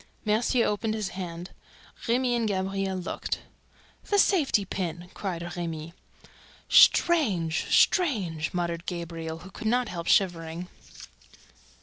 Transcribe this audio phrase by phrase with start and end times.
[0.25, 1.51] Mercier opened his hand;
[2.07, 3.41] Remy and Gabriel looked.
[4.09, 5.93] "The safety pin!" cried Remy.
[6.67, 7.67] "Strange!
[7.69, 10.69] Strange!" muttered Gabriel, who could not help shivering.